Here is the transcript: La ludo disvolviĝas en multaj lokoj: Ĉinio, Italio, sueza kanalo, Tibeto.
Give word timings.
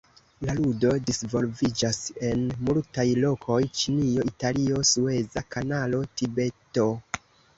La 0.47 0.53
ludo 0.59 0.93
disvolviĝas 1.09 1.99
en 2.29 2.41
multaj 2.69 3.05
lokoj: 3.25 3.59
Ĉinio, 3.81 4.25
Italio, 4.33 4.81
sueza 4.93 5.45
kanalo, 5.57 6.01
Tibeto. 6.23 6.91